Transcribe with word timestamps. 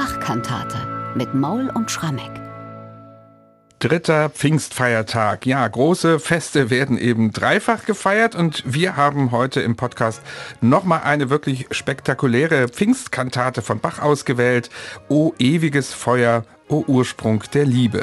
Bachkantate 0.00 0.78
mit 1.14 1.34
Maul 1.34 1.68
und 1.74 1.90
Schrammeck. 1.90 2.30
Dritter 3.80 4.30
Pfingstfeiertag. 4.30 5.44
Ja, 5.44 5.68
große 5.68 6.18
Feste 6.18 6.70
werden 6.70 6.96
eben 6.96 7.32
dreifach 7.32 7.84
gefeiert 7.84 8.34
und 8.34 8.62
wir 8.64 8.96
haben 8.96 9.30
heute 9.30 9.60
im 9.60 9.76
Podcast 9.76 10.22
nochmal 10.62 11.02
eine 11.02 11.28
wirklich 11.28 11.66
spektakuläre 11.70 12.68
Pfingstkantate 12.68 13.60
von 13.60 13.80
Bach 13.80 13.98
ausgewählt. 13.98 14.70
O 15.10 15.34
ewiges 15.38 15.92
Feuer, 15.92 16.46
o 16.70 16.82
Ursprung 16.86 17.44
der 17.52 17.66
Liebe. 17.66 18.02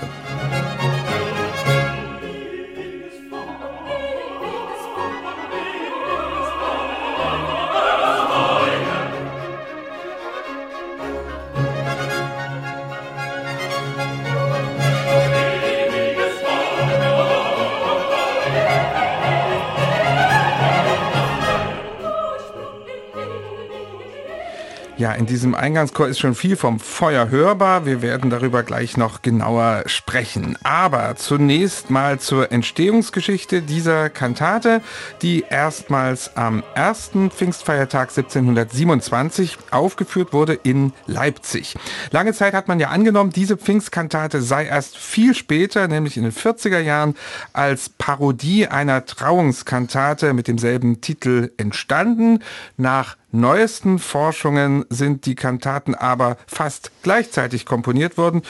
Ja, 25.08 25.14
in 25.14 25.26
diesem 25.26 25.56
Eingangschor 25.56 26.10
ist 26.10 26.20
schon 26.20 26.36
viel 26.36 26.58
vom 26.58 26.82
Feuer 26.82 27.30
hörbar. 27.30 27.86
Wir 27.86 28.02
werden 28.02 28.30
darüber 28.30 28.64
gleich 28.64 28.98
noch 28.98 29.22
genauer 29.22 29.84
sprechen. 29.86 30.58
Aber 30.64 31.16
zunächst 31.16 31.90
mal 31.90 32.20
zur 32.20 32.52
Entstehungsgeschichte 32.52 33.62
dieser 33.62 34.10
Kantate, 34.10 34.82
die 35.22 35.46
erstmals 35.50 36.36
am 36.36 36.62
ersten 36.76 37.32
Pfingstfeiertag 37.32 38.10
1727 38.10 39.58
aufgeführt 39.72 40.34
wurde 40.34 40.56
in 40.56 40.92
Leipzig. 41.06 41.78
Lange 42.12 42.34
Zeit 42.34 42.54
hat 42.54 42.68
man 42.68 42.82
ja 42.82 42.90
angenommen, 42.90 43.30
diese 43.30 43.56
Pfingstkantate 43.56 44.42
sei 44.42 44.66
erst 44.66 44.98
viel 44.98 45.34
später, 45.36 45.88
nämlich 45.88 46.18
in 46.18 46.24
den 46.24 46.34
40er 46.34 46.80
Jahren, 46.80 47.16
als 47.54 47.88
Parodie 47.88 48.68
einer 48.68 49.06
Trauungskantate 49.06 50.34
mit 50.34 50.50
demselben 50.50 51.00
Titel 51.00 51.52
entstanden. 51.56 52.44
Nach 52.76 53.16
neuesten 53.40 54.00
Forschungen 54.00 54.86
sind 54.90 55.26
die 55.26 55.36
Kantaten 55.36 55.96
aber 55.96 56.38
fast 56.48 56.92
gleichzeitig 57.04 57.66
komponiert 57.66 58.18
worden. 58.18 58.42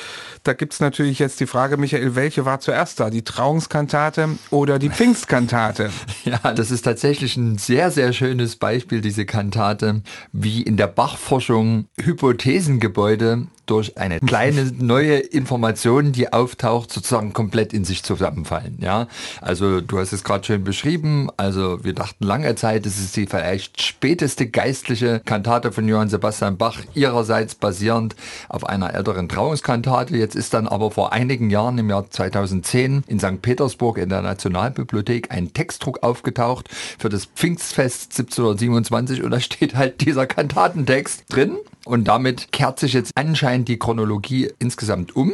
Da 0.43 0.53
gibt 0.53 0.73
es 0.73 0.79
natürlich 0.79 1.19
jetzt 1.19 1.39
die 1.39 1.45
Frage, 1.45 1.77
Michael, 1.77 2.15
welche 2.15 2.45
war 2.45 2.59
zuerst 2.59 2.99
da? 2.99 3.09
Die 3.09 3.23
Trauungskantate 3.23 4.29
oder 4.49 4.79
die 4.79 4.89
Pfingstkantate? 4.89 5.91
Ja, 6.23 6.53
das 6.53 6.71
ist 6.71 6.81
tatsächlich 6.81 7.37
ein 7.37 7.57
sehr, 7.57 7.89
sehr 7.89 8.11
schönes 8.11 8.57
Beispiel, 8.57 8.99
diese 8.99 9.25
Kantate, 9.25 10.01
wie 10.33 10.61
in 10.61 10.75
der 10.75 10.87
Bachforschung 10.87 11.85
Hypothesengebäude 12.01 13.47
durch 13.67 13.97
eine 13.97 14.19
kleine 14.25 14.71
neue 14.77 15.17
Information, 15.17 16.11
die 16.11 16.33
auftaucht, 16.33 16.91
sozusagen 16.91 17.33
komplett 17.33 17.73
in 17.73 17.85
sich 17.85 18.03
zusammenfallen. 18.03 18.79
Ja, 18.81 19.07
also 19.41 19.81
du 19.81 19.99
hast 19.99 20.13
es 20.13 20.23
gerade 20.23 20.43
schön 20.43 20.63
beschrieben. 20.63 21.29
Also 21.37 21.83
wir 21.83 21.93
dachten 21.93 22.23
lange 22.23 22.55
Zeit, 22.55 22.85
es 22.85 22.99
ist 22.99 23.15
die 23.15 23.27
vielleicht 23.27 23.81
späteste 23.81 24.47
geistliche 24.77 25.21
Kantate 25.25 25.71
von 25.71 25.87
Johann 25.87 26.07
Sebastian 26.07 26.55
Bach, 26.55 26.77
ihrerseits 26.93 27.55
basierend 27.55 28.15
auf 28.47 28.63
einer 28.63 28.93
älteren 28.93 29.27
Trauungskantate. 29.27 30.15
Jetzt 30.15 30.35
ist 30.35 30.53
dann 30.53 30.67
aber 30.67 30.91
vor 30.91 31.13
einigen 31.13 31.49
Jahren 31.49 31.79
im 31.79 31.89
Jahr 31.89 32.07
2010 32.07 33.03
in 33.07 33.19
St. 33.19 33.41
Petersburg 33.41 33.97
in 33.97 34.09
der 34.09 34.21
Nationalbibliothek 34.21 35.31
ein 35.31 35.51
Textdruck 35.51 36.03
aufgetaucht 36.03 36.69
für 36.99 37.09
das 37.09 37.25
Pfingstfest 37.25 38.11
1727 38.19 39.23
und 39.23 39.31
da 39.31 39.39
steht 39.39 39.73
halt 39.73 40.01
dieser 40.01 40.27
Kantatentext 40.27 41.23
drin. 41.27 41.57
Und 41.87 42.05
damit 42.05 42.51
kehrt 42.51 42.79
sich 42.79 42.93
jetzt 42.93 43.11
anscheinend 43.15 43.67
die 43.67 43.79
Chronologie 43.79 44.51
insgesamt 44.59 45.15
um. 45.15 45.31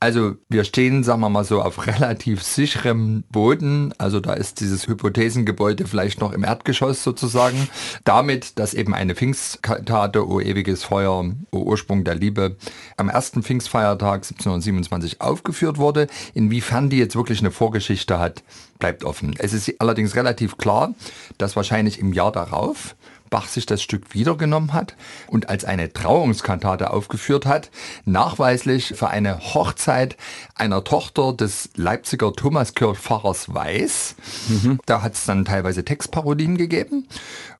Also 0.00 0.34
wir 0.48 0.64
stehen, 0.64 1.04
sagen 1.04 1.20
wir 1.20 1.28
mal 1.28 1.44
so, 1.44 1.62
auf 1.62 1.86
relativ 1.86 2.42
sicherem 2.42 3.22
Boden. 3.30 3.94
Also 3.98 4.18
da 4.18 4.32
ist 4.32 4.58
dieses 4.58 4.88
Hypothesengebäude 4.88 5.86
vielleicht 5.86 6.20
noch 6.20 6.32
im 6.32 6.42
Erdgeschoss 6.42 7.04
sozusagen. 7.04 7.68
Damit, 8.02 8.58
dass 8.58 8.74
eben 8.74 8.94
eine 8.94 9.14
Pfingstkantate, 9.14 10.26
O 10.26 10.40
ewiges 10.40 10.82
Feuer, 10.82 11.32
O 11.52 11.58
Ursprung 11.58 12.02
der 12.02 12.16
Liebe, 12.16 12.56
am 12.96 13.10
ersten 13.10 13.44
Pfingstfeiertag 13.44 14.24
1727 14.24 15.20
aufgeführt 15.20 15.78
wurde. 15.78 16.08
Inwiefern 16.34 16.90
die 16.90 16.98
jetzt 16.98 17.14
wirklich 17.14 17.38
eine 17.38 17.52
Vorgeschichte 17.52 18.18
hat, 18.18 18.42
bleibt 18.80 19.04
offen. 19.04 19.36
Es 19.38 19.52
ist 19.52 19.80
allerdings 19.80 20.16
relativ 20.16 20.56
klar, 20.58 20.94
dass 21.38 21.54
wahrscheinlich 21.54 22.00
im 22.00 22.12
Jahr 22.12 22.32
darauf 22.32 22.96
Bach 23.32 23.48
sich 23.48 23.64
das 23.64 23.82
Stück 23.82 24.12
wiedergenommen 24.12 24.74
hat 24.74 24.94
und 25.26 25.48
als 25.48 25.64
eine 25.64 25.90
Trauungskantate 25.90 26.90
aufgeführt 26.90 27.46
hat, 27.46 27.70
nachweislich 28.04 28.92
für 28.94 29.08
eine 29.08 29.40
Hochzeit 29.54 30.18
einer 30.54 30.84
Tochter 30.84 31.32
des 31.32 31.70
Leipziger 31.74 32.34
Thomaskirchpfarrers 32.34 33.54
Weiß. 33.54 34.16
Mhm. 34.48 34.80
Da 34.84 35.00
hat 35.00 35.14
es 35.14 35.24
dann 35.24 35.46
teilweise 35.46 35.82
Textparodien 35.82 36.58
gegeben. 36.58 37.08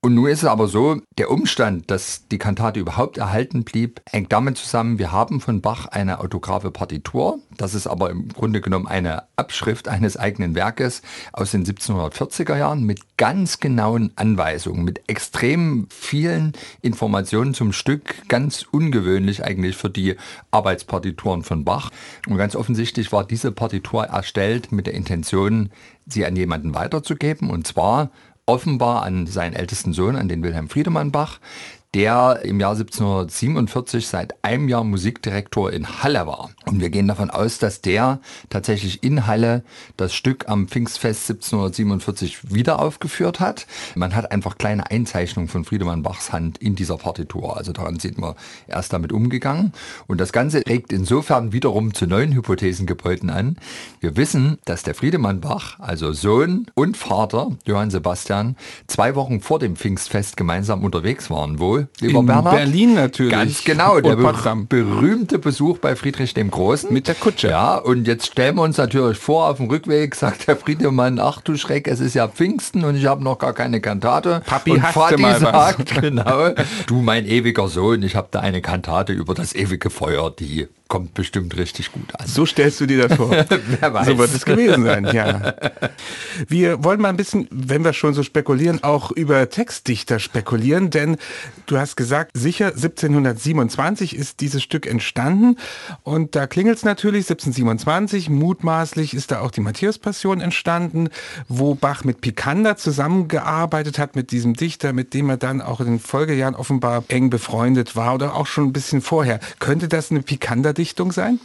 Und 0.04 0.16
nun 0.16 0.28
ist 0.28 0.42
es 0.42 0.48
aber 0.48 0.66
so, 0.66 1.00
der 1.16 1.30
Umstand, 1.30 1.88
dass 1.88 2.26
die 2.26 2.38
Kantate 2.38 2.80
überhaupt 2.80 3.18
erhalten 3.18 3.62
blieb, 3.62 4.00
hängt 4.10 4.32
damit 4.32 4.56
zusammen, 4.58 4.98
wir 4.98 5.12
haben 5.12 5.40
von 5.40 5.60
Bach 5.60 5.86
eine 5.86 6.18
autographe 6.18 6.72
Partitur. 6.72 7.38
Das 7.56 7.72
ist 7.72 7.86
aber 7.86 8.10
im 8.10 8.26
Grunde 8.26 8.60
genommen 8.60 8.88
eine 8.88 9.22
Abschrift 9.36 9.86
eines 9.86 10.16
eigenen 10.16 10.56
Werkes 10.56 11.02
aus 11.32 11.52
den 11.52 11.64
1740er 11.64 12.58
Jahren 12.58 12.82
mit 12.82 13.16
ganz 13.16 13.60
genauen 13.60 14.10
Anweisungen, 14.16 14.84
mit 14.84 15.08
extrem 15.08 15.86
vielen 15.88 16.54
Informationen 16.80 17.54
zum 17.54 17.72
Stück. 17.72 18.26
Ganz 18.26 18.66
ungewöhnlich 18.68 19.44
eigentlich 19.44 19.76
für 19.76 19.90
die 19.90 20.16
Arbeitspartituren 20.50 21.44
von 21.44 21.64
Bach. 21.64 21.90
Und 22.28 22.38
ganz 22.38 22.56
offensichtlich 22.56 23.12
war 23.12 23.24
diese 23.24 23.52
Partitur 23.52 24.06
erstellt 24.06 24.72
mit 24.72 24.88
der 24.88 24.94
Intention, 24.94 25.70
sie 26.08 26.26
an 26.26 26.34
jemanden 26.34 26.74
weiterzugeben. 26.74 27.50
Und 27.50 27.68
zwar 27.68 28.10
offenbar 28.46 29.02
an 29.02 29.26
seinen 29.26 29.54
ältesten 29.54 29.92
Sohn, 29.92 30.16
an 30.16 30.28
den 30.28 30.42
Wilhelm 30.42 30.68
Friedemann 30.68 31.12
Bach, 31.12 31.38
der 31.94 32.40
im 32.44 32.58
Jahr 32.58 32.72
1747 32.72 34.06
seit 34.06 34.42
einem 34.42 34.68
Jahr 34.68 34.82
Musikdirektor 34.82 35.70
in 35.72 36.02
Halle 36.02 36.26
war. 36.26 36.50
Und 36.64 36.80
wir 36.80 36.88
gehen 36.88 37.06
davon 37.06 37.28
aus, 37.28 37.58
dass 37.58 37.82
der 37.82 38.20
tatsächlich 38.48 39.02
in 39.02 39.26
Halle 39.26 39.62
das 39.98 40.14
Stück 40.14 40.48
am 40.48 40.68
Pfingstfest 40.68 41.30
1747 41.30 42.52
wieder 42.52 42.78
aufgeführt 42.78 43.40
hat. 43.40 43.66
Man 43.94 44.16
hat 44.16 44.32
einfach 44.32 44.56
kleine 44.56 44.90
Einzeichnungen 44.90 45.48
von 45.48 45.66
Friedemann 45.66 46.02
Bachs 46.02 46.32
Hand 46.32 46.56
in 46.58 46.76
dieser 46.76 46.96
Partitur. 46.96 47.58
Also 47.58 47.72
daran 47.72 47.98
sieht 47.98 48.16
man, 48.16 48.36
er 48.68 48.80
ist 48.80 48.92
damit 48.92 49.12
umgegangen. 49.12 49.72
Und 50.06 50.18
das 50.18 50.32
Ganze 50.32 50.62
regt 50.66 50.94
insofern 50.94 51.52
wiederum 51.52 51.92
zu 51.92 52.06
neuen 52.06 52.32
Hypothesengebäuden 52.32 53.28
an. 53.28 53.56
Wir 54.00 54.16
wissen, 54.16 54.56
dass 54.64 54.82
der 54.82 54.94
Friedemann 54.94 55.42
Bach, 55.42 55.78
also 55.78 56.12
Sohn 56.12 56.66
und 56.74 56.96
Vater 56.96 57.50
Johann 57.66 57.90
Sebastian, 57.90 58.56
zwei 58.86 59.14
Wochen 59.14 59.42
vor 59.42 59.58
dem 59.58 59.76
Pfingstfest 59.76 60.38
gemeinsam 60.38 60.84
unterwegs 60.84 61.28
waren, 61.28 61.58
lieber 62.00 62.20
in 62.20 62.26
Bernhard. 62.26 62.56
Berlin 62.56 62.94
natürlich. 62.94 63.32
Ganz 63.32 63.64
genau, 63.64 64.00
der 64.00 64.16
ber 64.16 64.32
berühmte 64.68 65.38
Besuch 65.38 65.78
bei 65.78 65.96
Friedrich 65.96 66.34
dem 66.34 66.50
Großen. 66.50 66.92
Mit 66.92 67.08
der 67.08 67.14
Kutsche. 67.14 67.48
Ja, 67.48 67.76
und 67.76 68.06
jetzt 68.06 68.26
stellen 68.26 68.56
wir 68.56 68.62
uns 68.62 68.76
natürlich 68.76 69.18
vor, 69.18 69.48
auf 69.48 69.58
dem 69.58 69.68
Rückweg 69.68 70.14
sagt 70.14 70.48
der 70.48 70.56
Friedemann, 70.56 71.18
ach 71.18 71.40
du 71.40 71.56
Schreck, 71.56 71.88
es 71.88 72.00
ist 72.00 72.14
ja 72.14 72.28
Pfingsten 72.28 72.84
und 72.84 72.96
ich 72.96 73.06
habe 73.06 73.22
noch 73.22 73.38
gar 73.38 73.52
keine 73.52 73.80
Kantate. 73.80 74.42
Papi 74.46 74.72
und 74.72 74.82
Vati 74.82 75.20
mal 75.20 75.38
sagt, 75.38 75.94
was. 75.94 76.00
genau, 76.00 76.50
du 76.86 77.02
mein 77.02 77.26
ewiger 77.26 77.68
Sohn, 77.68 78.02
ich 78.02 78.16
habe 78.16 78.28
da 78.30 78.40
eine 78.40 78.60
Kantate 78.62 79.12
über 79.12 79.34
das 79.34 79.54
ewige 79.54 79.90
Feuer, 79.90 80.30
die 80.30 80.68
kommt 80.88 81.14
bestimmt 81.14 81.56
richtig 81.56 81.92
gut 81.92 82.14
an. 82.18 82.26
So 82.26 82.44
stellst 82.44 82.80
du 82.80 82.86
dir 82.86 83.08
das 83.08 83.16
vor. 83.16 83.30
Wer 83.80 83.94
weiß. 83.94 84.06
So 84.06 84.18
wird 84.18 84.34
es 84.34 84.44
gewesen 84.44 84.84
sein, 84.84 85.08
ja. 85.12 85.54
Wir 86.48 86.84
wollen 86.84 87.00
mal 87.00 87.08
ein 87.08 87.16
bisschen, 87.16 87.48
wenn 87.50 87.84
wir 87.84 87.92
schon 87.92 88.14
so 88.14 88.22
spekulieren, 88.22 88.82
auch 88.84 89.10
über 89.10 89.48
Textdichter 89.48 90.18
spekulieren, 90.18 90.90
denn 90.90 91.16
du 91.66 91.78
hast 91.78 91.96
gesagt, 91.96 92.32
sicher 92.34 92.66
1727 92.68 94.14
ist 94.16 94.40
dieses 94.40 94.62
Stück 94.62 94.86
entstanden 94.86 95.56
und 96.02 96.36
da 96.36 96.46
klingelt 96.46 96.76
es 96.76 96.84
natürlich 96.84 97.24
1727, 97.30 98.28
mutmaßlich 98.28 99.14
ist 99.14 99.30
da 99.30 99.40
auch 99.40 99.50
die 99.50 99.60
Matthäus-Passion 99.60 100.40
entstanden, 100.40 101.08
wo 101.48 101.74
Bach 101.74 102.04
mit 102.04 102.20
Picander 102.20 102.76
zusammengearbeitet 102.76 103.98
hat, 103.98 104.16
mit 104.16 104.30
diesem 104.30 104.54
Dichter, 104.54 104.92
mit 104.92 105.14
dem 105.14 105.30
er 105.30 105.36
dann 105.36 105.60
auch 105.60 105.80
in 105.80 105.86
den 105.86 106.00
Folgejahren 106.00 106.54
offenbar 106.54 107.04
eng 107.08 107.30
befreundet 107.30 107.96
war 107.96 108.14
oder 108.14 108.34
auch 108.34 108.46
schon 108.46 108.64
ein 108.64 108.72
bisschen 108.72 109.00
vorher. 109.00 109.40
Könnte 109.58 109.88
das 109.88 110.10
eine 110.10 110.22
Picander 110.22 110.72
Dichtung 110.82 111.12
sein? 111.12 111.38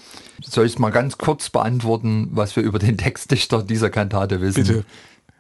Soll 0.44 0.66
ich 0.66 0.74
es 0.74 0.80
mal 0.80 0.90
ganz 0.90 1.20
kurz 1.20 1.52
beantworten, 1.52 2.30
was 2.32 2.56
wir 2.56 2.64
über 2.64 2.80
den 2.80 2.98
Textdichter 2.98 3.62
dieser 3.62 3.92
Kantate 3.92 4.42
wissen? 4.42 4.64
Bitte. 4.64 4.86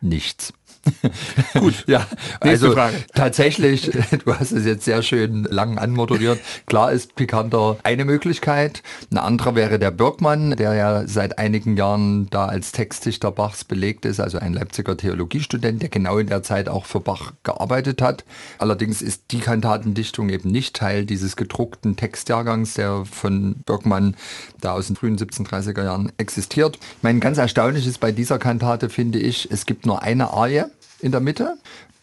Nichts. 0.01 0.53
Gut, 1.59 1.85
ja, 1.87 2.05
also 2.39 2.71
Frage. 2.71 2.95
tatsächlich, 3.13 3.91
du 4.25 4.33
hast 4.33 4.51
es 4.51 4.65
jetzt 4.65 4.85
sehr 4.85 5.01
schön 5.01 5.43
lang 5.43 5.77
anmoderiert. 5.77 6.39
Klar 6.65 6.91
ist 6.91 7.15
Pikanter 7.15 7.77
eine 7.83 8.05
Möglichkeit. 8.05 8.83
Eine 9.11 9.23
andere 9.23 9.55
wäre 9.55 9.79
der 9.79 9.91
Birkmann, 9.91 10.51
der 10.51 10.73
ja 10.73 11.07
seit 11.07 11.37
einigen 11.39 11.77
Jahren 11.77 12.29
da 12.29 12.45
als 12.45 12.71
Textdichter 12.71 13.31
Bachs 13.31 13.63
belegt 13.63 14.05
ist, 14.05 14.19
also 14.19 14.37
ein 14.39 14.53
Leipziger 14.53 14.97
Theologiestudent, 14.97 15.81
der 15.81 15.89
genau 15.89 16.17
in 16.17 16.27
der 16.27 16.43
Zeit 16.43 16.69
auch 16.69 16.85
für 16.85 16.99
Bach 16.99 17.33
gearbeitet 17.43 18.01
hat. 18.01 18.23
Allerdings 18.57 19.01
ist 19.01 19.31
die 19.31 19.39
Kantatendichtung 19.39 20.29
eben 20.29 20.51
nicht 20.51 20.75
Teil 20.75 21.05
dieses 21.05 21.35
gedruckten 21.35 21.95
Textjahrgangs, 21.95 22.75
der 22.75 23.05
von 23.05 23.55
Birkmann 23.65 24.15
da 24.61 24.73
aus 24.73 24.87
den 24.87 24.95
frühen 24.95 25.17
1730er 25.17 25.83
Jahren 25.83 26.11
existiert. 26.17 26.77
Ich 26.77 27.03
meine, 27.03 27.19
ganz 27.19 27.37
erstaunlich 27.37 27.87
ist 27.87 27.99
bei 27.99 28.11
dieser 28.11 28.39
Kantate, 28.39 28.89
finde 28.89 29.19
ich, 29.19 29.49
es 29.51 29.65
gibt 29.65 29.85
nur 29.85 30.01
eine 30.01 30.31
Arie 30.31 30.65
in 30.99 31.11
der 31.11 31.21
Mitte. 31.21 31.57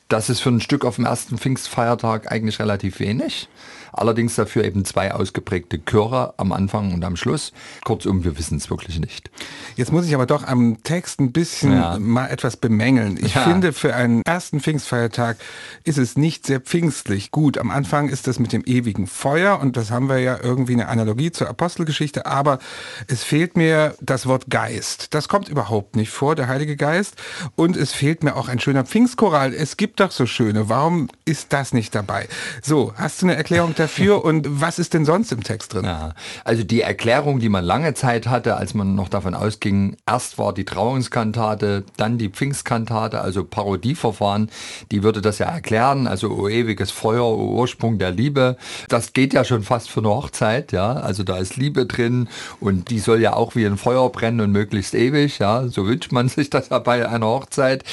Das 0.09 0.29
ist 0.29 0.41
für 0.41 0.51
ein 0.51 0.61
Stück 0.61 0.85
auf 0.85 0.97
dem 0.97 1.07
ersten 1.07 1.39
Pfingstfeiertag 1.39 2.31
eigentlich 2.31 2.59
relativ 2.59 3.01
wenig. 3.01 3.49
Allerdings 3.97 4.35
dafür 4.35 4.65
eben 4.65 4.85
zwei 4.85 5.13
ausgeprägte 5.13 5.85
Chöre 5.85 6.35
am 6.37 6.53
Anfang 6.53 6.93
und 6.93 7.05
am 7.05 7.15
Schluss. 7.15 7.53
Kurzum, 7.85 8.25
wir 8.25 8.37
wissen 8.37 8.59
es 8.59 8.69
wirklich 8.69 8.99
nicht. 8.99 9.31
Jetzt 9.77 9.93
muss 9.93 10.07
ich 10.07 10.15
aber 10.15 10.27
doch 10.27 10.43
am 10.45 10.83
Text 10.83 11.21
ein 11.21 11.31
bisschen 11.31 11.73
ja. 11.73 11.99
mal 12.01 12.27
etwas 12.27 12.57
bemängeln. 12.57 13.19
Ich 13.23 13.35
ja. 13.35 13.43
finde, 13.43 13.73
für 13.73 13.95
einen 13.95 14.23
ersten 14.23 14.61
Pfingstfeiertag 14.61 15.37
ist 15.85 15.99
es 15.99 16.17
nicht 16.17 16.45
sehr 16.45 16.61
pfingstlich. 16.61 17.31
Gut, 17.31 17.57
am 17.57 17.71
Anfang 17.71 18.09
ist 18.09 18.27
das 18.27 18.41
mit 18.41 18.53
dem 18.53 18.65
ewigen 18.65 19.07
Feuer 19.07 19.61
und 19.61 19.77
das 19.77 19.93
haben 19.93 20.09
wir 20.09 20.19
ja 20.19 20.39
irgendwie 20.43 20.73
eine 20.73 20.89
Analogie 20.89 21.31
zur 21.31 21.49
Apostelgeschichte, 21.49 22.27
aber 22.27 22.59
es 23.07 23.23
fehlt 23.23 23.57
mir 23.57 23.95
das 24.01 24.27
Wort 24.27 24.51
Geist. 24.51 25.15
Das 25.15 25.29
kommt 25.29 25.49
überhaupt 25.49 25.95
nicht 25.95 26.11
vor, 26.11 26.35
der 26.35 26.49
Heilige 26.49 26.77
Geist. 26.77 27.15
Und 27.55 27.77
es 27.77 27.93
fehlt 27.93 28.25
mir 28.25 28.35
auch 28.35 28.49
ein 28.49 28.59
schöner 28.59 28.85
Pfingstchoral. 28.85 29.55
Es 29.55 29.77
gibt 29.77 29.94
doch 30.01 30.11
so 30.11 30.27
schöne. 30.27 30.69
Warum 30.69 31.09
ist 31.25 31.53
das 31.53 31.73
nicht 31.73 31.95
dabei? 31.95 32.29
So, 32.63 32.93
hast 32.97 33.23
du 33.23 33.27
eine 33.27 33.37
Erklärung 33.37 33.75
dafür? 33.75 33.85
dafür 33.95 34.25
und 34.25 34.61
was 34.61 34.79
ist 34.79 34.95
denn 34.95 35.05
sonst 35.05 35.33
im 35.33 35.43
Text 35.43 35.75
drin? 35.75 35.85
Ja, 35.85 36.15
also 36.45 36.65
die 36.65 36.81
Erklärung, 36.81 37.41
die 37.41 37.49
man 37.49 37.65
lange 37.65 37.95
Zeit 37.95 38.27
hatte, 38.27 38.57
als 38.57 38.75
man 38.75 38.95
noch 38.95 39.09
davon 39.09 39.35
ausging, 39.35 39.97
erst 40.07 40.39
war 40.39 40.53
die 40.53 40.65
Trauungskantate, 40.65 41.85
dann 41.97 42.19
die 42.19 42.29
Pfingstkantate, 42.29 43.21
also 43.21 43.45
Parodieverfahren, 43.45 44.51
die 44.91 45.03
würde 45.03 45.21
das 45.21 45.39
ja 45.39 45.47
erklären, 45.47 46.07
also 46.07 46.31
O 46.31 46.49
ewiges 46.49 46.91
Feuer, 46.91 47.25
o 47.25 47.57
Ursprung 47.59 47.99
der 47.99 48.11
Liebe. 48.11 48.57
Das 48.89 49.13
geht 49.13 49.33
ja 49.33 49.45
schon 49.45 49.63
fast 49.63 49.91
für 49.91 50.01
eine 50.01 50.09
Hochzeit, 50.09 50.73
ja, 50.73 50.95
also 50.95 51.23
da 51.23 51.39
ist 51.39 51.57
Liebe 51.57 51.87
drin 51.87 52.29
und 52.61 52.91
die 52.91 52.99
soll 52.99 53.21
ja 53.21 53.35
auch 53.35 53.55
wie 53.55 53.67
ein 53.67 53.77
Feuer 53.77 54.11
brennen 54.11 54.41
und 54.41 54.53
möglichst 54.53 54.95
ewig, 54.95 55.39
ja, 55.39 55.69
so 55.69 55.87
wünscht 55.87 56.13
man 56.13 56.29
sich 56.29 56.51
das 56.51 56.71
ja 56.71 56.79
bei 56.79 57.09
einer 57.09 57.27
Hochzeit. 57.27 57.85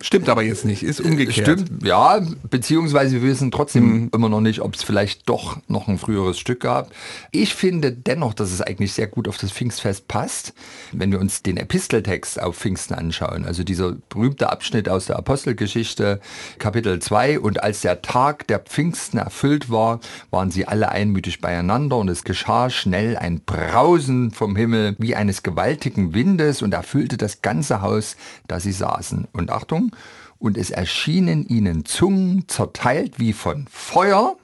Stimmt 0.00 0.28
aber 0.28 0.42
jetzt 0.42 0.64
nicht, 0.64 0.82
ist 0.82 1.00
umgekehrt. 1.00 1.36
Stimmt, 1.52 1.82
ja, 1.84 2.20
beziehungsweise 2.48 3.22
wir 3.22 3.28
wissen 3.28 3.50
trotzdem 3.50 3.84
mhm. 3.84 4.10
immer 4.14 4.28
noch 4.28 4.40
nicht, 4.40 4.60
ob 4.60 4.74
es 4.74 4.82
vielleicht 4.82 5.28
doch 5.28 5.58
noch 5.68 5.88
ein 5.88 5.98
früheres 5.98 6.38
Stück 6.38 6.60
gab. 6.60 6.90
Ich 7.32 7.54
finde 7.54 7.92
dennoch, 7.92 8.34
dass 8.34 8.52
es 8.52 8.60
eigentlich 8.60 8.92
sehr 8.92 9.06
gut 9.06 9.28
auf 9.28 9.38
das 9.38 9.52
Pfingstfest 9.52 10.08
passt, 10.08 10.52
wenn 10.92 11.10
wir 11.10 11.20
uns 11.20 11.42
den 11.42 11.56
Episteltext 11.56 12.40
auf 12.40 12.56
Pfingsten 12.56 12.94
anschauen. 12.94 13.44
Also 13.44 13.64
dieser 13.64 13.96
berühmte 14.08 14.50
Abschnitt 14.50 14.88
aus 14.88 15.06
der 15.06 15.16
Apostelgeschichte, 15.16 16.20
Kapitel 16.58 17.00
2. 17.00 17.40
Und 17.40 17.62
als 17.62 17.80
der 17.80 18.02
Tag 18.02 18.46
der 18.46 18.60
Pfingsten 18.60 19.18
erfüllt 19.18 19.70
war, 19.70 20.00
waren 20.30 20.50
sie 20.50 20.66
alle 20.66 20.90
einmütig 20.90 21.40
beieinander 21.40 21.96
und 21.96 22.08
es 22.08 22.24
geschah 22.24 22.70
schnell 22.70 23.16
ein 23.16 23.40
Brausen 23.40 24.30
vom 24.30 24.56
Himmel 24.56 24.94
wie 24.98 25.14
eines 25.14 25.42
gewaltigen 25.42 26.14
Windes 26.14 26.62
und 26.62 26.74
erfüllte 26.74 27.16
das 27.16 27.42
ganze 27.42 27.82
Haus, 27.82 28.16
da 28.46 28.60
sie 28.60 28.72
saßen. 28.72 29.28
Und 29.32 29.50
Achtung, 29.50 29.92
und 30.40 30.56
es 30.56 30.70
erschienen 30.70 31.39
ihnen 31.46 31.84
Zungen 31.84 32.44
zerteilt 32.48 33.18
wie 33.18 33.32
von 33.32 33.66
Feuer 33.70 34.36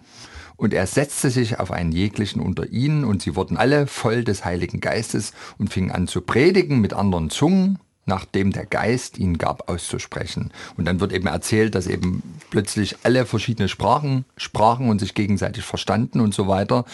und 0.56 0.72
er 0.72 0.86
setzte 0.86 1.30
sich 1.30 1.60
auf 1.60 1.70
einen 1.70 1.92
jeglichen 1.92 2.40
unter 2.40 2.68
ihnen, 2.68 3.04
und 3.04 3.22
sie 3.22 3.36
wurden 3.36 3.56
alle 3.56 3.86
voll 3.86 4.24
des 4.24 4.44
Heiligen 4.44 4.80
Geistes 4.80 5.32
und 5.58 5.72
fingen 5.72 5.90
an 5.90 6.08
zu 6.08 6.22
predigen 6.22 6.80
mit 6.80 6.94
anderen 6.94 7.30
Zungen, 7.30 7.78
nachdem 8.06 8.52
der 8.52 8.64
Geist 8.64 9.18
ihnen 9.18 9.36
gab 9.36 9.68
auszusprechen. 9.68 10.52
Und 10.76 10.86
dann 10.86 11.00
wird 11.00 11.12
eben 11.12 11.26
erzählt, 11.26 11.74
dass 11.74 11.86
eben 11.88 12.22
plötzlich 12.50 12.96
alle 13.02 13.26
verschiedene 13.26 13.68
Sprachen 13.68 14.24
sprachen 14.36 14.88
und 14.88 15.00
sich 15.00 15.14
gegenseitig 15.14 15.64
verstanden 15.64 16.20
und 16.20 16.32
so 16.32 16.48
weiter. 16.48 16.84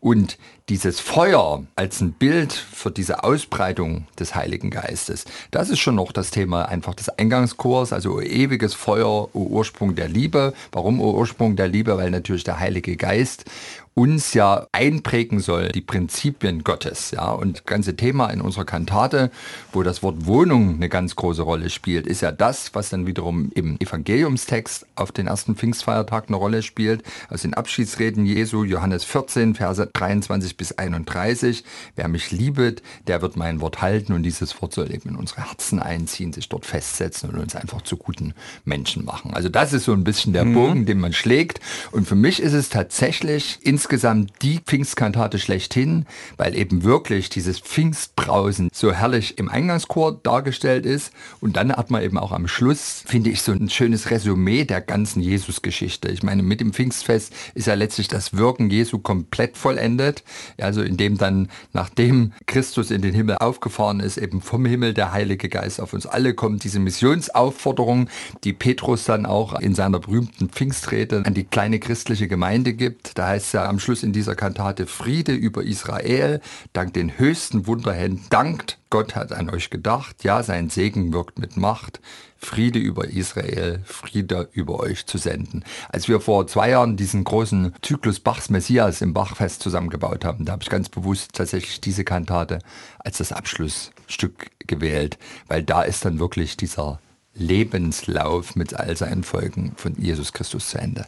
Und 0.00 0.38
dieses 0.68 1.00
Feuer 1.00 1.64
als 1.76 2.00
ein 2.00 2.12
Bild 2.12 2.52
für 2.52 2.90
diese 2.90 3.24
Ausbreitung 3.24 4.06
des 4.18 4.34
Heiligen 4.34 4.70
Geistes, 4.70 5.26
das 5.50 5.68
ist 5.68 5.80
schon 5.80 5.96
noch 5.96 6.12
das 6.12 6.30
Thema 6.30 6.64
einfach 6.66 6.94
des 6.94 7.10
Eingangskurs, 7.10 7.92
also 7.92 8.20
ewiges 8.20 8.72
Feuer, 8.72 9.28
Ursprung 9.34 9.94
der 9.94 10.08
Liebe. 10.08 10.54
Warum 10.70 11.00
Ursprung 11.00 11.56
der 11.56 11.68
Liebe? 11.68 11.98
Weil 11.98 12.10
natürlich 12.10 12.44
der 12.44 12.58
Heilige 12.58 12.96
Geist 12.96 13.44
uns 13.94 14.32
ja 14.32 14.66
einprägen 14.72 15.40
soll, 15.40 15.68
die 15.68 15.82
Prinzipien 15.82 16.64
Gottes. 16.64 17.10
Ja, 17.10 17.30
und 17.32 17.66
ganze 17.66 17.94
Thema 17.94 18.28
in 18.30 18.40
unserer 18.40 18.64
Kantate, 18.64 19.30
wo 19.72 19.82
das 19.82 20.02
Wort 20.02 20.24
Wohnung 20.24 20.76
eine 20.76 20.88
ganz 20.88 21.14
große 21.14 21.42
Rolle 21.42 21.68
spielt, 21.68 22.06
ist 22.06 22.22
ja 22.22 22.32
das, 22.32 22.74
was 22.74 22.88
dann 22.88 23.06
wiederum 23.06 23.50
im 23.54 23.78
Evangeliumstext 23.78 24.86
auf 24.94 25.12
den 25.12 25.26
ersten 25.26 25.56
Pfingstfeiertag 25.56 26.24
eine 26.28 26.36
Rolle 26.36 26.62
spielt, 26.62 27.02
aus 27.28 27.42
den 27.42 27.52
Abschiedsreden 27.52 28.24
Jesu, 28.24 28.64
Johannes 28.64 29.04
14, 29.04 29.54
Verse 29.54 29.90
23 29.92 30.56
bis 30.56 30.72
31. 30.72 31.62
Wer 31.94 32.08
mich 32.08 32.30
liebet, 32.30 32.82
der 33.06 33.20
wird 33.20 33.36
mein 33.36 33.60
Wort 33.60 33.82
halten 33.82 34.14
und 34.14 34.22
dieses 34.22 34.60
Wort 34.62 34.72
soll 34.72 34.92
eben 34.92 35.10
in 35.10 35.16
unsere 35.16 35.46
Herzen 35.46 35.80
einziehen, 35.80 36.32
sich 36.32 36.48
dort 36.48 36.64
festsetzen 36.64 37.28
und 37.28 37.38
uns 37.38 37.54
einfach 37.54 37.82
zu 37.82 37.98
guten 37.98 38.32
Menschen 38.64 39.04
machen. 39.04 39.34
Also 39.34 39.50
das 39.50 39.74
ist 39.74 39.84
so 39.84 39.92
ein 39.92 40.04
bisschen 40.04 40.32
der 40.32 40.46
mhm. 40.46 40.54
Bogen, 40.54 40.86
den 40.86 40.98
man 40.98 41.12
schlägt. 41.12 41.60
Und 41.90 42.08
für 42.08 42.14
mich 42.14 42.40
ist 42.40 42.54
es 42.54 42.70
tatsächlich 42.70 43.58
in 43.62 43.81
insgesamt 43.82 44.30
die 44.42 44.60
Pfingstkantate 44.60 45.40
schlechthin, 45.40 46.06
weil 46.36 46.54
eben 46.54 46.84
wirklich 46.84 47.30
dieses 47.30 47.58
Pfingstbrausen 47.58 48.70
so 48.72 48.92
herrlich 48.92 49.38
im 49.38 49.48
Eingangschor 49.48 50.20
dargestellt 50.22 50.86
ist. 50.86 51.12
Und 51.40 51.56
dann 51.56 51.72
hat 51.72 51.90
man 51.90 52.00
eben 52.00 52.16
auch 52.16 52.30
am 52.30 52.46
Schluss, 52.46 53.02
finde 53.04 53.30
ich, 53.30 53.42
so 53.42 53.50
ein 53.50 53.68
schönes 53.68 54.12
Resümee 54.12 54.64
der 54.64 54.80
ganzen 54.80 55.20
Jesusgeschichte. 55.20 56.10
Ich 56.10 56.22
meine, 56.22 56.44
mit 56.44 56.60
dem 56.60 56.72
Pfingstfest 56.72 57.34
ist 57.54 57.66
ja 57.66 57.74
letztlich 57.74 58.06
das 58.06 58.36
Wirken 58.36 58.70
Jesu 58.70 59.00
komplett 59.00 59.56
vollendet. 59.56 60.22
Also 60.60 60.82
indem 60.82 61.18
dann, 61.18 61.48
nachdem 61.72 62.34
Christus 62.46 62.92
in 62.92 63.02
den 63.02 63.14
Himmel 63.14 63.38
aufgefahren 63.38 63.98
ist, 63.98 64.16
eben 64.16 64.42
vom 64.42 64.64
Himmel 64.64 64.94
der 64.94 65.10
Heilige 65.10 65.48
Geist 65.48 65.80
auf 65.80 65.92
uns 65.92 66.06
alle 66.06 66.34
kommt, 66.34 66.62
diese 66.62 66.78
Missionsaufforderung, 66.78 68.08
die 68.44 68.52
Petrus 68.52 69.02
dann 69.06 69.26
auch 69.26 69.58
in 69.58 69.74
seiner 69.74 69.98
berühmten 69.98 70.50
Pfingstrede 70.50 71.24
an 71.26 71.34
die 71.34 71.42
kleine 71.42 71.80
christliche 71.80 72.28
Gemeinde 72.28 72.74
gibt. 72.74 73.18
Da 73.18 73.26
heißt 73.26 73.46
es 73.46 73.52
ja 73.52 73.71
am 73.72 73.78
Schluss 73.78 74.02
in 74.02 74.12
dieser 74.12 74.34
Kantate 74.34 74.86
Friede 74.86 75.32
über 75.32 75.62
Israel, 75.62 76.42
dank 76.74 76.92
den 76.92 77.18
höchsten 77.18 77.66
Wunderhänden, 77.66 78.26
dankt 78.28 78.78
Gott 78.90 79.16
hat 79.16 79.32
an 79.32 79.48
euch 79.48 79.70
gedacht, 79.70 80.24
ja, 80.24 80.42
sein 80.42 80.68
Segen 80.68 81.14
wirkt 81.14 81.38
mit 81.38 81.56
Macht, 81.56 82.02
Friede 82.36 82.78
über 82.78 83.08
Israel, 83.08 83.80
Friede 83.86 84.50
über 84.52 84.78
euch 84.80 85.06
zu 85.06 85.16
senden. 85.16 85.64
Als 85.88 86.06
wir 86.06 86.20
vor 86.20 86.46
zwei 86.46 86.68
Jahren 86.68 86.98
diesen 86.98 87.24
großen 87.24 87.72
Zyklus 87.80 88.20
Bachs 88.20 88.50
Messias 88.50 89.00
im 89.00 89.14
Bachfest 89.14 89.62
zusammengebaut 89.62 90.26
haben, 90.26 90.44
da 90.44 90.52
habe 90.52 90.62
ich 90.62 90.68
ganz 90.68 90.90
bewusst 90.90 91.32
tatsächlich 91.32 91.80
diese 91.80 92.04
Kantate 92.04 92.58
als 92.98 93.16
das 93.16 93.32
Abschlussstück 93.32 94.50
gewählt, 94.66 95.16
weil 95.48 95.62
da 95.62 95.80
ist 95.80 96.04
dann 96.04 96.18
wirklich 96.18 96.58
dieser 96.58 97.00
Lebenslauf 97.32 98.54
mit 98.54 98.74
all 98.74 98.94
seinen 98.98 99.24
Folgen 99.24 99.72
von 99.76 99.94
Jesus 99.96 100.34
Christus 100.34 100.68
zu 100.68 100.78
Ende. 100.78 101.06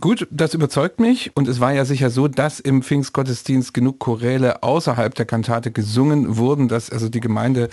Gut, 0.00 0.28
das 0.30 0.54
überzeugt 0.54 1.00
mich 1.00 1.32
und 1.34 1.48
es 1.48 1.58
war 1.58 1.72
ja 1.72 1.84
sicher 1.84 2.10
so, 2.10 2.28
dass 2.28 2.60
im 2.60 2.82
Pfingstgottesdienst 2.82 3.74
genug 3.74 3.98
Choräle 3.98 4.62
außerhalb 4.62 5.12
der 5.12 5.26
Kantate 5.26 5.72
gesungen 5.72 6.36
wurden, 6.36 6.68
dass 6.68 6.90
also 6.90 7.08
die 7.08 7.18
Gemeinde 7.18 7.68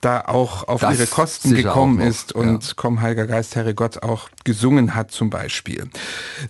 da 0.00 0.22
auch 0.22 0.68
auf 0.68 0.80
das 0.80 0.98
ihre 0.98 1.06
Kosten 1.06 1.54
gekommen 1.54 2.00
ist 2.00 2.32
und 2.32 2.64
ja. 2.64 2.72
Komm 2.76 3.02
Heiliger 3.02 3.26
Geist, 3.26 3.56
Herre 3.56 3.74
Gott 3.74 4.02
auch 4.02 4.30
gesungen 4.44 4.94
hat 4.94 5.10
zum 5.10 5.28
Beispiel. 5.28 5.86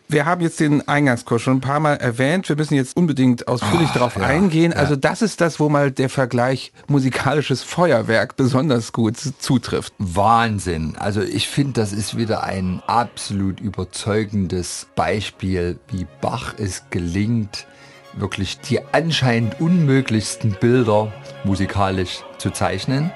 Wir 0.07 0.27
haben 0.27 0.43
jetzt 0.43 0.61
den 0.61 0.87
Eingangskurs 0.87 1.43
schon 1.43 1.57
ein 1.57 1.61
paar 1.61 1.81
Mal 1.81 1.95
erwähnt, 1.95 2.49
wir 2.49 2.55
müssen 2.55 2.75
jetzt 2.75 2.97
unbedingt 2.97 3.49
ausführlich 3.49 3.89
oh, 3.91 3.95
darauf 3.95 4.15
ja, 4.17 4.23
eingehen. 4.23 4.71
Ja. 4.71 4.79
Also 4.79 4.95
das 4.95 5.23
ist 5.23 5.41
das, 5.41 5.59
wo 5.59 5.69
mal 5.69 5.91
der 5.91 6.09
Vergleich 6.09 6.73
musikalisches 6.87 7.65
Feuerwerk 7.65 8.37
besonders 8.37 8.93
gut 8.93 9.17
zutrifft. 9.17 9.93
Wahnsinn. 9.99 10.95
Also 10.97 11.21
ich 11.21 11.49
finde, 11.49 11.73
das 11.81 11.93
ist 11.93 12.17
wieder 12.17 12.45
ein 12.45 12.81
absolut 12.87 13.59
überzeugendes 13.59 14.87
Beispiel 14.95 15.16
Beispiel, 15.17 15.79
wie 15.89 16.07
Bach 16.21 16.53
es 16.59 16.91
gelingt, 16.91 17.67
wirklich 18.19 18.61
die 18.61 18.81
anscheinend 18.93 19.59
unmöglichsten 19.63 20.59
Bilder 20.61 21.11
musikalisch 21.43 22.23
zu 22.37 22.51
zeichnen. 22.51 23.11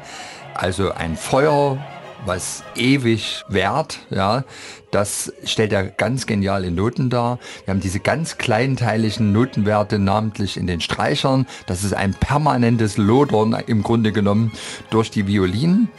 Also 0.54 0.92
ein 0.92 1.14
Feuer, 1.14 1.76
was 2.24 2.64
ewig 2.74 3.44
währt, 3.48 3.98
ja, 4.08 4.44
das 4.90 5.30
stellt 5.44 5.74
er 5.74 5.88
ganz 5.88 6.24
genial 6.24 6.64
in 6.64 6.74
Noten 6.74 7.10
dar. 7.10 7.38
Wir 7.66 7.72
haben 7.72 7.80
diese 7.80 8.00
ganz 8.00 8.38
kleinteiligen 8.38 9.30
Notenwerte, 9.30 9.98
namentlich 9.98 10.56
in 10.56 10.66
den 10.66 10.80
Streichern. 10.80 11.46
Das 11.66 11.84
ist 11.84 11.92
ein 11.92 12.14
permanentes 12.14 12.96
Lodern 12.96 13.52
im 13.66 13.82
Grunde 13.82 14.12
genommen 14.12 14.52
durch 14.88 15.10
die 15.10 15.26
Violinen. 15.26 15.90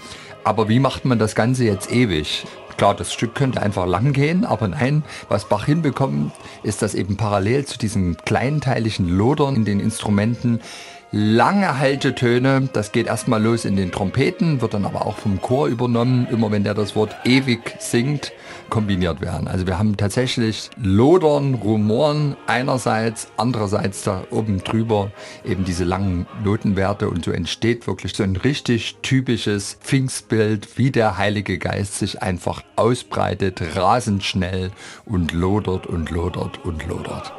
Aber 0.44 0.68
wie 0.68 0.80
macht 0.80 1.06
man 1.06 1.20
das 1.20 1.36
Ganze 1.36 1.66
jetzt 1.66 1.92
ewig? 1.92 2.48
Klar, 2.82 2.96
das 2.96 3.14
Stück 3.14 3.36
könnte 3.36 3.62
einfach 3.62 3.86
lang 3.86 4.12
gehen, 4.12 4.44
aber 4.44 4.68
nein, 4.68 5.04
was 5.30 5.46
Bach 5.46 5.68
hinbekommt, 5.68 6.32
ist, 6.64 6.82
dass 6.82 6.96
eben 6.96 7.16
parallel 7.16 7.64
zu 7.64 7.78
diesem 7.78 8.18
kleinteiligen 8.18 9.08
Lodern 9.08 9.56
in 9.56 9.66
den 9.66 9.80
Instrumenten 9.80 10.62
lange 11.12 11.78
Haltetöne. 11.78 12.70
Das 12.74 12.92
geht 12.92 13.08
erstmal 13.08 13.42
los 13.42 13.66
in 13.66 13.76
den 13.76 13.92
Trompeten, 13.92 14.62
wird 14.62 14.74
dann 14.74 14.86
aber 14.86 15.06
auch 15.06 15.18
vom 15.18 15.42
Chor 15.42 15.68
übernommen, 15.68 16.28
immer 16.32 16.52
wenn 16.52 16.64
der 16.64 16.74
das 16.74 16.96
Wort 16.96 17.16
ewig 17.26 17.76
singt, 17.80 18.32
kombiniert 18.70 19.22
werden. 19.22 19.48
Also 19.48 19.68
wir 19.68 19.78
haben 19.78 19.98
tatsächlich 19.98 20.70
Lodern, 20.82 21.56
Rumoren 21.56 22.38
einerseits, 22.48 23.28
andererseits 23.38 24.04
da 24.04 24.24
oben 24.32 24.64
drüber 24.64 25.12
eben 25.44 25.66
diese 25.66 25.84
langen 25.84 26.26
Notenwerte 26.44 27.10
und 27.10 27.26
so 27.26 27.32
entsteht 27.32 27.88
wirklich 27.88 28.14
so 28.14 28.24
ein 28.24 28.38
richtig 28.38 28.98
typisches 29.02 29.78
Pfingstbild, 29.82 30.78
wie 30.78 30.92
der 30.92 31.18
Heilige 31.18 31.58
Geist 31.58 32.00
sich 32.00 32.22
einfach 32.22 32.64
ausbreitet, 32.78 33.62
rasend 33.76 34.24
schnell 34.24 34.72
und 35.06 35.34
lodert 35.34 35.88
und 35.88 36.10
lodert 36.10 36.64
und 36.64 36.88
lodert. 36.88 37.34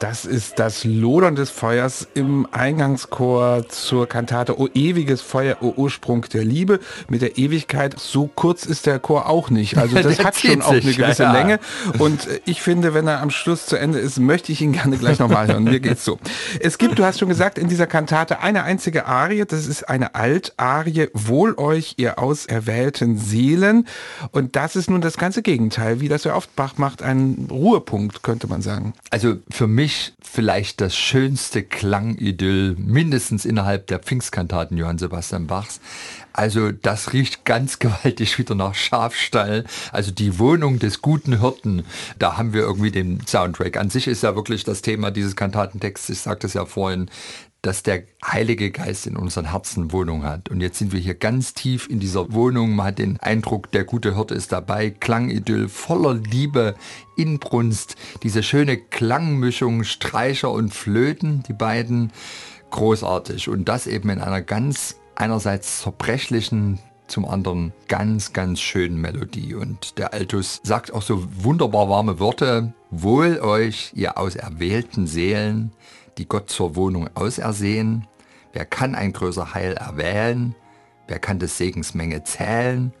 Das 0.00 0.24
ist 0.24 0.58
das 0.58 0.84
Lodern 0.84 1.34
des 1.34 1.50
Feuers 1.50 2.06
im 2.14 2.46
Eingangschor 2.52 3.68
zur 3.68 4.06
Kantate 4.06 4.58
O 4.58 4.68
ewiges 4.72 5.20
Feuer, 5.20 5.56
O 5.60 5.74
Ursprung 5.76 6.22
der 6.32 6.44
Liebe. 6.44 6.78
Mit 7.08 7.22
der 7.22 7.36
Ewigkeit, 7.36 7.98
so 7.98 8.28
kurz 8.32 8.64
ist 8.64 8.86
der 8.86 9.00
Chor 9.00 9.28
auch 9.28 9.50
nicht. 9.50 9.76
Also 9.76 9.96
das 10.02 10.22
hat 10.22 10.36
schon 10.36 10.62
auch 10.62 10.70
eine 10.70 10.80
gewisse 10.80 11.24
ja, 11.24 11.32
ja. 11.32 11.40
Länge. 11.40 11.60
Und 11.98 12.28
ich 12.44 12.62
finde, 12.62 12.94
wenn 12.94 13.06
er 13.06 13.20
am 13.20 13.30
Schluss 13.30 13.66
zu 13.66 13.76
Ende 13.76 13.98
ist, 13.98 14.18
möchte 14.18 14.52
ich 14.52 14.60
ihn 14.60 14.72
gerne 14.72 14.98
gleich 14.98 15.18
nochmal 15.18 15.48
hören. 15.48 15.64
Mir 15.64 15.80
geht's 15.80 16.04
so. 16.04 16.18
Es 16.60 16.78
gibt, 16.78 16.98
du 16.98 17.04
hast 17.04 17.18
schon 17.18 17.28
gesagt, 17.28 17.58
in 17.58 17.68
dieser 17.68 17.86
Kantate 17.86 18.40
eine 18.40 18.62
einzige 18.62 19.06
Arie. 19.06 19.44
Das 19.46 19.66
ist 19.66 19.88
eine 19.88 20.14
Altarie. 20.14 21.08
Wohl 21.12 21.54
euch, 21.56 21.94
ihr 21.96 22.18
auserwählten 22.18 23.18
Seelen. 23.18 23.86
Und 24.30 24.54
das 24.54 24.76
ist 24.76 24.90
nun 24.90 25.00
das 25.00 25.16
ganze 25.16 25.42
Gegenteil, 25.42 26.00
wie 26.00 26.08
das 26.08 26.24
ja 26.24 26.34
oft 26.34 26.54
Bach 26.54 26.78
macht. 26.78 27.02
Ein 27.02 27.48
Ruhepunkt, 27.50 28.22
könnte 28.22 28.46
man 28.46 28.62
sagen. 28.62 28.92
Also 29.10 29.36
für 29.50 29.66
mich 29.66 29.87
vielleicht 30.20 30.80
das 30.80 30.96
schönste 30.96 31.62
Klangidyll, 31.62 32.76
mindestens 32.78 33.44
innerhalb 33.44 33.86
der 33.86 33.98
Pfingstkantaten 33.98 34.76
Johann 34.76 34.98
Sebastian 34.98 35.46
Bachs. 35.46 35.80
Also 36.32 36.70
das 36.70 37.12
riecht 37.12 37.44
ganz 37.44 37.78
gewaltig 37.80 38.38
wieder 38.38 38.54
nach 38.54 38.74
Schafstall. 38.74 39.64
Also 39.92 40.12
die 40.12 40.38
Wohnung 40.38 40.78
des 40.78 41.02
guten 41.02 41.40
Hirten, 41.40 41.84
da 42.18 42.36
haben 42.36 42.52
wir 42.52 42.62
irgendwie 42.62 42.90
den 42.90 43.20
Soundtrack. 43.26 43.76
An 43.76 43.90
sich 43.90 44.06
ist 44.06 44.22
ja 44.22 44.36
wirklich 44.36 44.64
das 44.64 44.82
Thema 44.82 45.10
dieses 45.10 45.34
Kantatentexts, 45.34 46.10
ich 46.10 46.20
sagte 46.20 46.46
es 46.46 46.54
ja 46.54 46.64
vorhin, 46.64 47.10
dass 47.62 47.82
der 47.82 48.04
Heilige 48.24 48.70
Geist 48.70 49.06
in 49.06 49.16
unseren 49.16 49.50
Herzen 49.50 49.92
Wohnung 49.92 50.22
hat. 50.22 50.48
Und 50.48 50.60
jetzt 50.60 50.78
sind 50.78 50.92
wir 50.92 51.00
hier 51.00 51.14
ganz 51.14 51.54
tief 51.54 51.88
in 51.90 51.98
dieser 51.98 52.32
Wohnung. 52.32 52.76
Man 52.76 52.86
hat 52.86 52.98
den 52.98 53.18
Eindruck, 53.18 53.72
der 53.72 53.84
gute 53.84 54.14
Hirte 54.14 54.34
ist 54.34 54.52
dabei. 54.52 54.90
Klangidyll 54.90 55.68
voller 55.68 56.14
Liebe, 56.14 56.76
Inbrunst, 57.16 57.96
diese 58.22 58.42
schöne 58.42 58.76
Klangmischung 58.76 59.82
Streicher 59.82 60.52
und 60.52 60.72
Flöten, 60.72 61.42
die 61.48 61.52
beiden, 61.52 62.12
großartig. 62.70 63.48
Und 63.48 63.68
das 63.68 63.86
eben 63.86 64.10
in 64.10 64.20
einer 64.20 64.42
ganz 64.42 64.96
einerseits 65.16 65.82
zerbrechlichen, 65.82 66.78
zum 67.08 67.24
anderen 67.24 67.72
ganz, 67.88 68.32
ganz 68.32 68.60
schönen 68.60 69.00
Melodie. 69.00 69.54
Und 69.54 69.98
der 69.98 70.12
Altus 70.12 70.60
sagt 70.62 70.92
auch 70.92 71.02
so 71.02 71.26
wunderbar 71.42 71.88
warme 71.88 72.20
Worte. 72.20 72.74
Wohl 72.90 73.40
euch, 73.40 73.92
ihr 73.94 74.16
auserwählten 74.16 75.06
Seelen, 75.06 75.72
die 76.16 76.26
Gott 76.26 76.48
zur 76.48 76.74
Wohnung 76.74 77.10
ausersehen? 77.14 78.06
Wer 78.54 78.64
kann 78.64 78.94
ein 78.94 79.12
größer 79.12 79.52
Heil 79.52 79.74
erwählen? 79.74 80.54
Wer 81.06 81.18
kann 81.18 81.38
des 81.38 81.58
Segens 81.58 81.94
Menge 81.94 82.24
zählen? 82.24 82.92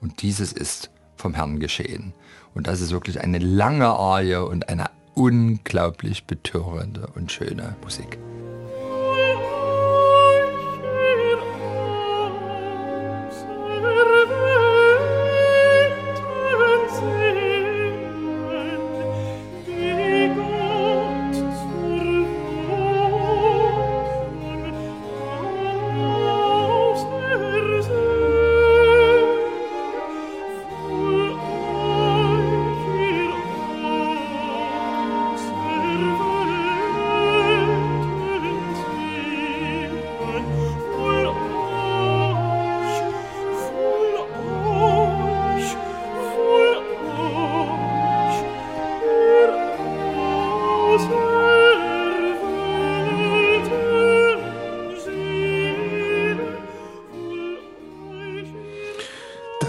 Und 0.00 0.22
dieses 0.22 0.52
ist 0.52 0.90
vom 1.16 1.34
Herrn 1.34 1.60
geschehen. 1.60 2.12
Und 2.54 2.66
das 2.66 2.80
ist 2.80 2.90
wirklich 2.90 3.20
eine 3.20 3.38
lange 3.38 3.86
Arie 3.86 4.34
und 4.36 4.68
eine 4.68 4.90
unglaublich 5.14 6.24
betörende 6.24 7.06
und 7.14 7.30
schöne 7.30 7.76
Musik. 7.82 8.18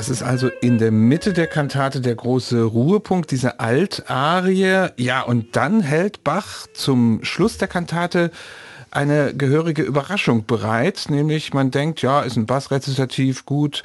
Das 0.08 0.22
ist 0.22 0.24
also 0.24 0.48
in 0.62 0.78
der 0.78 0.94
Mitte 0.94 1.34
der 1.34 1.48
Kantate 1.48 2.00
der 2.00 2.16
große 2.16 2.64
Ruhepunkt, 2.64 3.30
diese 3.30 3.60
Altarie. 3.60 4.88
Ja, 4.96 5.22
und 5.24 5.58
dann 5.58 5.82
hält 5.82 6.24
Bach 6.24 6.66
zum 6.74 7.20
Schluss 7.26 7.58
der 7.58 7.68
Kantate 7.68 8.32
eine 8.90 9.34
gehörige 9.36 9.82
Überraschung 9.82 10.46
bereit, 10.46 11.08
nämlich 11.10 11.54
man 11.54 11.72
denkt, 11.72 12.02
ja, 12.02 12.22
ist 12.22 12.38
ein 12.38 12.46
Bassrezitativ 12.46 13.46
gut, 13.46 13.84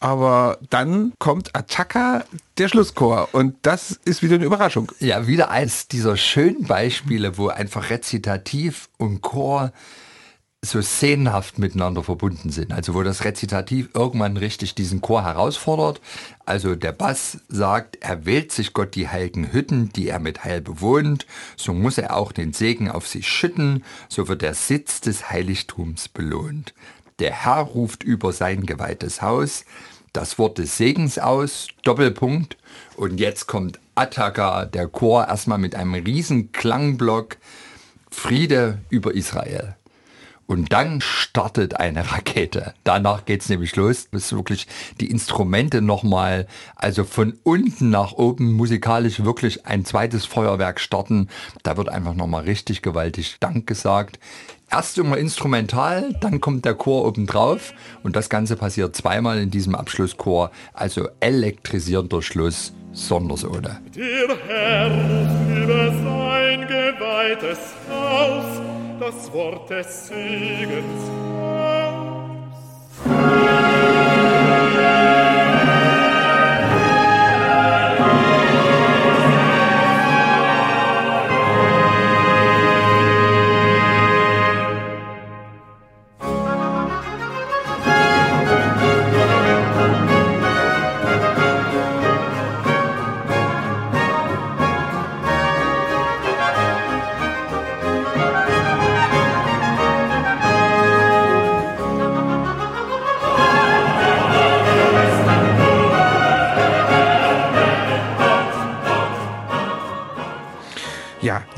aber 0.00 0.58
dann 0.70 1.12
kommt 1.20 1.54
Attacker, 1.54 2.24
der 2.58 2.66
Schlusschor. 2.66 3.28
Und 3.30 3.54
das 3.62 3.92
ist 4.04 4.24
wieder 4.24 4.34
eine 4.34 4.46
Überraschung. 4.46 4.90
Ja, 4.98 5.28
wieder 5.28 5.52
eins 5.52 5.86
dieser 5.86 6.16
schönen 6.16 6.64
Beispiele, 6.64 7.38
wo 7.38 7.46
einfach 7.46 7.90
Rezitativ 7.90 8.88
und 8.98 9.22
Chor 9.22 9.70
so 10.62 10.82
szenenhaft 10.82 11.58
miteinander 11.58 12.02
verbunden 12.02 12.50
sind. 12.50 12.72
Also 12.72 12.94
wo 12.94 13.02
das 13.02 13.24
Rezitativ 13.24 13.88
irgendwann 13.94 14.36
richtig 14.36 14.74
diesen 14.74 15.00
Chor 15.00 15.24
herausfordert. 15.24 16.00
Also 16.44 16.74
der 16.74 16.92
Bass 16.92 17.38
sagt, 17.48 17.96
er 18.00 18.26
wählt 18.26 18.52
sich 18.52 18.74
Gott 18.74 18.94
die 18.94 19.08
heiligen 19.08 19.52
Hütten, 19.52 19.90
die 19.92 20.08
er 20.08 20.18
mit 20.18 20.44
Heil 20.44 20.60
bewohnt. 20.60 21.26
So 21.56 21.72
muss 21.72 21.96
er 21.96 22.14
auch 22.14 22.32
den 22.32 22.52
Segen 22.52 22.90
auf 22.90 23.06
sich 23.06 23.26
schütten. 23.26 23.84
So 24.08 24.28
wird 24.28 24.42
der 24.42 24.54
Sitz 24.54 25.00
des 25.00 25.30
Heiligtums 25.30 26.08
belohnt. 26.08 26.74
Der 27.20 27.32
Herr 27.32 27.62
ruft 27.62 28.02
über 28.02 28.32
sein 28.32 28.66
geweihtes 28.66 29.22
Haus 29.22 29.64
das 30.12 30.38
Wort 30.38 30.58
des 30.58 30.76
Segens 30.76 31.18
aus, 31.18 31.68
Doppelpunkt. 31.82 32.56
Und 32.96 33.20
jetzt 33.20 33.46
kommt 33.46 33.78
Attaka, 33.94 34.64
der 34.64 34.88
Chor, 34.88 35.28
erstmal 35.28 35.58
mit 35.58 35.74
einem 35.74 35.94
riesen 35.94 36.52
Klangblock. 36.52 37.36
Friede 38.10 38.80
über 38.90 39.14
Israel. 39.14 39.76
Und 40.50 40.72
dann 40.72 41.00
startet 41.00 41.78
eine 41.78 42.10
Rakete. 42.10 42.74
Danach 42.82 43.24
geht's 43.24 43.48
nämlich 43.48 43.76
los, 43.76 44.08
bis 44.10 44.32
wirklich 44.32 44.66
die 44.98 45.08
Instrumente 45.08 45.80
nochmal, 45.80 46.48
also 46.74 47.04
von 47.04 47.38
unten 47.44 47.90
nach 47.90 48.14
oben 48.14 48.54
musikalisch 48.54 49.22
wirklich 49.22 49.64
ein 49.66 49.84
zweites 49.84 50.26
Feuerwerk 50.26 50.80
starten. 50.80 51.28
Da 51.62 51.76
wird 51.76 51.88
einfach 51.88 52.14
nochmal 52.14 52.42
richtig 52.42 52.82
gewaltig 52.82 53.36
Dank 53.38 53.68
gesagt. 53.68 54.18
Erst 54.68 54.98
immer 54.98 55.18
instrumental, 55.18 56.16
dann 56.20 56.40
kommt 56.40 56.64
der 56.64 56.74
Chor 56.74 57.06
obendrauf 57.06 57.72
und 58.02 58.16
das 58.16 58.28
Ganze 58.28 58.56
passiert 58.56 58.96
zweimal 58.96 59.38
in 59.38 59.52
diesem 59.52 59.76
Abschlusschor, 59.76 60.50
also 60.72 61.06
elektrisierender 61.20 62.22
Schluss, 62.22 62.72
Sondersohne. 62.90 63.80
Der 63.94 64.36
Herr 64.48 64.88
über 65.62 65.92
sein 66.02 66.66
geweihtes 66.66 67.58
Haus 67.88 68.79
das 69.00 69.32
Wort 69.32 69.70
des 69.70 70.08
Segens 70.08 71.09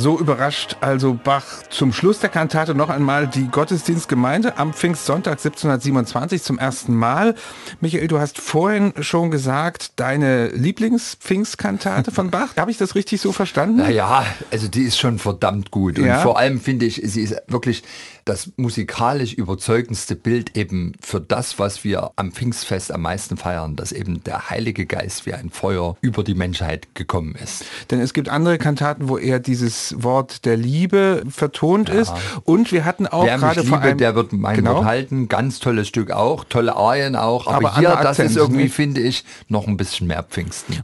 so 0.02 0.18
überrascht 0.18 0.76
also 0.80 1.14
Bach 1.22 1.44
zum 1.70 1.92
Schluss 1.92 2.18
der 2.18 2.28
Kantate 2.28 2.74
noch 2.74 2.88
einmal 2.90 3.28
die 3.28 3.46
Gottesdienstgemeinde 3.46 4.58
am 4.58 4.74
Pfingstsonntag 4.74 5.34
1727 5.34 6.42
zum 6.42 6.58
ersten 6.58 6.96
Mal. 6.96 7.36
Michael, 7.80 8.08
du 8.08 8.18
hast 8.18 8.38
vorhin 8.40 8.92
schon 9.00 9.30
gesagt, 9.30 9.92
deine 10.00 10.48
Lieblingspfingstkantate 10.48 12.10
von 12.10 12.30
Bach. 12.32 12.56
Habe 12.56 12.72
ich 12.72 12.78
das 12.78 12.96
richtig 12.96 13.20
so 13.20 13.30
verstanden? 13.30 13.76
Naja, 13.76 14.26
also 14.50 14.66
die 14.66 14.82
ist 14.82 14.98
schon 14.98 15.20
verdammt 15.20 15.70
gut. 15.70 15.98
Und 16.00 16.06
Ja. 16.06 16.18
vor 16.18 16.36
allem 16.36 16.60
finde 16.60 16.84
ich, 16.86 17.00
sie 17.04 17.22
ist 17.22 17.36
wirklich 17.46 17.84
das 18.24 18.52
musikalisch 18.56 19.32
überzeugendste 19.32 20.16
Bild 20.16 20.56
eben 20.56 20.92
für 21.00 21.20
das, 21.20 21.58
was 21.58 21.84
wir 21.84 22.10
am 22.16 22.32
Pfingstfest 22.32 22.92
am 22.92 23.02
meisten 23.02 23.36
feiern, 23.36 23.76
dass 23.76 23.92
eben 23.92 24.22
der 24.24 24.50
Heilige 24.50 24.86
Geist 24.86 25.26
wie 25.26 25.34
ein 25.34 25.50
Feuer 25.50 25.96
über 26.00 26.22
die 26.24 26.34
Menschheit 26.34 26.94
gekommen 26.94 27.34
ist. 27.34 27.64
Denn 27.90 28.00
es 28.00 28.12
gibt 28.12 28.28
andere 28.28 28.58
Kantaten, 28.58 29.08
wo 29.08 29.18
eher 29.18 29.38
dieses 29.38 30.02
Wort 30.02 30.44
der 30.44 30.56
Liebe 30.56 31.22
vertont 31.28 31.88
ist. 31.88 32.12
Und 32.44 32.72
wir 32.72 32.84
hatten 32.84 33.06
auch 33.06 33.24
Wer 33.24 33.38
mich 33.38 33.40
gerade 33.40 33.64
vor 33.64 33.80
einem... 33.80 33.98
der 33.98 34.14
wird 34.14 34.32
mein 34.32 34.56
Genau. 34.56 34.76
Wort 34.76 34.84
halten. 34.84 35.28
Ganz 35.28 35.58
tolles 35.58 35.88
Stück 35.88 36.10
auch, 36.10 36.44
tolle 36.44 36.76
Arien 36.76 37.16
auch. 37.16 37.46
Aber, 37.46 37.68
Aber 37.68 37.78
hier, 37.78 37.88
das 37.88 38.18
ist 38.18 38.24
Akzente, 38.26 38.38
irgendwie, 38.40 38.64
ne? 38.64 38.68
finde 38.68 39.00
ich, 39.00 39.24
noch 39.48 39.66
ein 39.66 39.76
bisschen 39.76 40.06
mehr 40.06 40.22
Pfingsten. 40.22 40.82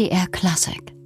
MDR 0.00 0.30
Klassik 0.30 0.99